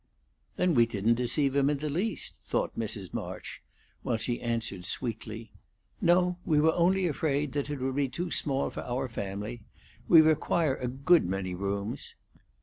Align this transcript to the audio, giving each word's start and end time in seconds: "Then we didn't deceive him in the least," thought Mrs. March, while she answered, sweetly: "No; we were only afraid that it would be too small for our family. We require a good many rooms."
"Then 0.55 0.73
we 0.73 0.87
didn't 0.87 1.13
deceive 1.13 1.55
him 1.55 1.69
in 1.69 1.77
the 1.77 1.87
least," 1.87 2.35
thought 2.43 2.75
Mrs. 2.75 3.13
March, 3.13 3.61
while 4.01 4.17
she 4.17 4.41
answered, 4.41 4.83
sweetly: 4.85 5.51
"No; 6.01 6.39
we 6.43 6.59
were 6.59 6.73
only 6.73 7.05
afraid 7.05 7.51
that 7.51 7.69
it 7.69 7.79
would 7.79 7.95
be 7.95 8.09
too 8.09 8.31
small 8.31 8.71
for 8.71 8.81
our 8.81 9.07
family. 9.07 9.61
We 10.07 10.21
require 10.21 10.75
a 10.75 10.87
good 10.87 11.27
many 11.29 11.53
rooms." 11.53 12.15